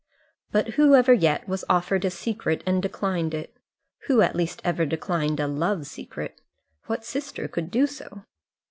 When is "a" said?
2.05-2.09, 5.39-5.47